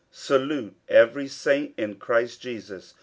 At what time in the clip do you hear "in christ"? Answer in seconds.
1.77-2.41